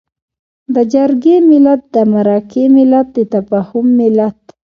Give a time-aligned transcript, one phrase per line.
[0.73, 4.39] د جرګې ملت، د مرکې ملت، د تفاهم ملت.